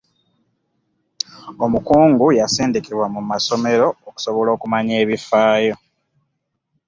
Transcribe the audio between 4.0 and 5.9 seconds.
okusobola okumanya ebifaayo.